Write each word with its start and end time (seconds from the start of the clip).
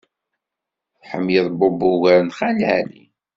Tḥemmleḍ 1.01 1.47
Bob 1.59 1.79
ugar 1.91 2.19
n 2.23 2.29
Xali 2.37 2.65
Ɛli. 2.77 3.03